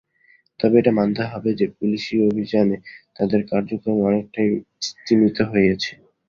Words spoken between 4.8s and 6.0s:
স্তিমিত হয়েছে।